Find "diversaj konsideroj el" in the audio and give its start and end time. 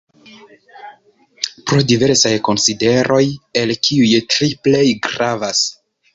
1.91-3.75